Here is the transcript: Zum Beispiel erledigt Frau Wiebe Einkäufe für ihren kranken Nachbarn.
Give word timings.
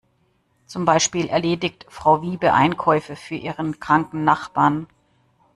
Zum 0.65 0.83
Beispiel 0.83 1.27
erledigt 1.29 1.85
Frau 1.87 2.23
Wiebe 2.23 2.53
Einkäufe 2.53 3.15
für 3.15 3.35
ihren 3.35 3.79
kranken 3.79 4.23
Nachbarn. 4.23 4.87